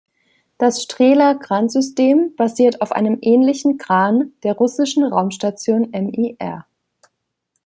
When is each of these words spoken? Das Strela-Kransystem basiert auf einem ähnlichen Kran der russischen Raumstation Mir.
Das 0.57 0.81
Strela-Kransystem 0.81 2.35
basiert 2.35 2.81
auf 2.81 2.91
einem 2.91 3.19
ähnlichen 3.21 3.77
Kran 3.77 4.33
der 4.41 4.55
russischen 4.55 5.03
Raumstation 5.03 5.91
Mir. 5.91 6.65